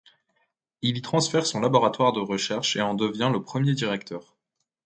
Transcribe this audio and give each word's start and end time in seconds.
Il 0.81 0.97
y 0.97 1.01
transfère 1.03 1.45
son 1.45 1.59
laboratoire 1.59 2.11
de 2.11 2.19
recherches 2.19 2.75
et 2.75 2.81
en 2.81 2.95
devient 2.95 3.29
le 3.31 3.43
premier 3.43 3.75
directeur. 3.75 4.35